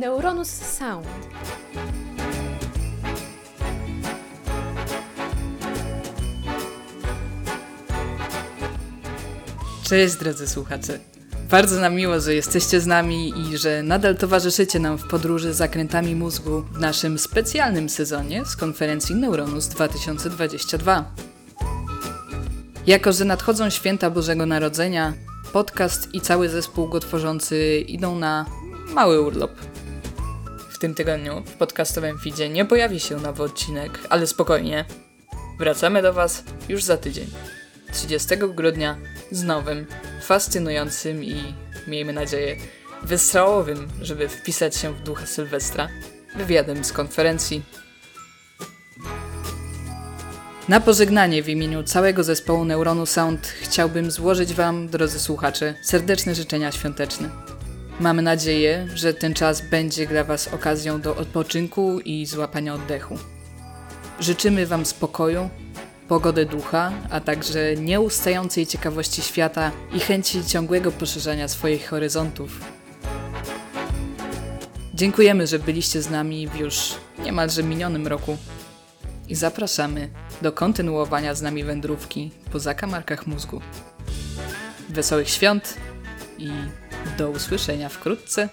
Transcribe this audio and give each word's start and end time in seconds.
Neuronus 0.00 0.48
Sound. 0.48 1.06
Cześć 9.84 10.14
drodzy 10.14 10.48
słuchacze. 10.48 10.98
Bardzo 11.50 11.80
nam 11.80 11.94
miło, 11.94 12.20
że 12.20 12.34
jesteście 12.34 12.80
z 12.80 12.86
nami 12.86 13.32
i 13.38 13.58
że 13.58 13.82
nadal 13.82 14.16
towarzyszycie 14.16 14.78
nam 14.78 14.98
w 14.98 15.08
podróży 15.08 15.54
zakrętami 15.54 16.14
mózgu 16.14 16.62
w 16.72 16.80
naszym 16.80 17.18
specjalnym 17.18 17.88
sezonie 17.88 18.44
z 18.44 18.56
konferencji 18.56 19.14
Neuronus 19.14 19.66
2022. 19.68 21.14
Jako, 22.86 23.12
że 23.12 23.24
nadchodzą 23.24 23.70
święta 23.70 24.10
Bożego 24.10 24.46
Narodzenia, 24.46 25.12
podcast 25.52 26.14
i 26.14 26.20
cały 26.20 26.48
zespół 26.48 26.88
go 26.88 27.00
tworzący 27.00 27.84
idą 27.88 28.18
na 28.18 28.46
mały 28.94 29.20
urlop. 29.20 29.50
Tym 30.80 30.94
tygodniu 30.94 31.42
w 31.46 31.54
podcastowym 31.54 32.18
feedzie 32.18 32.48
nie 32.48 32.64
pojawi 32.64 33.00
się 33.00 33.16
nowy 33.16 33.42
odcinek, 33.42 33.98
ale 34.10 34.26
spokojnie. 34.26 34.84
Wracamy 35.58 36.02
do 36.02 36.12
Was 36.12 36.44
już 36.68 36.84
za 36.84 36.96
tydzień. 36.96 37.26
30 37.92 38.28
grudnia 38.54 38.96
z 39.30 39.42
nowym, 39.42 39.86
fascynującym 40.22 41.24
i, 41.24 41.54
miejmy 41.86 42.12
nadzieję, 42.12 42.56
wystrzałowym, 43.02 43.88
żeby 44.02 44.28
wpisać 44.28 44.76
się 44.76 44.94
w 44.94 45.02
ducha 45.02 45.26
Sylwestra, 45.26 45.88
wywiadem 46.36 46.84
z 46.84 46.92
konferencji. 46.92 47.62
Na 50.68 50.80
pożegnanie 50.80 51.42
w 51.42 51.48
imieniu 51.48 51.82
całego 51.82 52.24
zespołu 52.24 52.64
Neuronu 52.64 53.06
Sound 53.06 53.46
chciałbym 53.46 54.10
złożyć 54.10 54.54
Wam, 54.54 54.88
drodzy 54.88 55.20
słuchacze, 55.20 55.74
serdeczne 55.82 56.34
życzenia 56.34 56.72
świąteczne. 56.72 57.30
Mamy 58.00 58.22
nadzieję, 58.22 58.86
że 58.94 59.14
ten 59.14 59.34
czas 59.34 59.60
będzie 59.60 60.06
dla 60.06 60.24
Was 60.24 60.48
okazją 60.48 61.00
do 61.00 61.16
odpoczynku 61.16 62.00
i 62.00 62.26
złapania 62.26 62.74
oddechu. 62.74 63.18
Życzymy 64.20 64.66
Wam 64.66 64.86
spokoju, 64.86 65.50
pogodę 66.08 66.46
ducha, 66.46 66.92
a 67.10 67.20
także 67.20 67.76
nieustającej 67.76 68.66
ciekawości 68.66 69.22
świata 69.22 69.72
i 69.92 70.00
chęci 70.00 70.44
ciągłego 70.44 70.92
poszerzania 70.92 71.48
swoich 71.48 71.88
horyzontów. 71.88 72.60
Dziękujemy, 74.94 75.46
że 75.46 75.58
byliście 75.58 76.02
z 76.02 76.10
nami 76.10 76.48
w 76.48 76.56
już 76.56 76.94
niemalże 77.24 77.62
minionym 77.62 78.06
roku 78.06 78.36
i 79.28 79.34
zapraszamy 79.34 80.08
do 80.42 80.52
kontynuowania 80.52 81.34
z 81.34 81.42
nami 81.42 81.64
wędrówki 81.64 82.30
po 82.52 82.58
zakamarkach 82.58 83.26
mózgu. 83.26 83.60
Wesołych 84.88 85.28
świąt 85.28 85.76
i 86.38 86.50
do 87.18 87.30
usłyszenia 87.30 87.88
wkrótce. 87.88 88.48